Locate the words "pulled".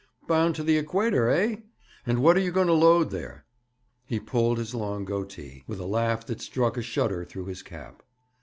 4.19-4.57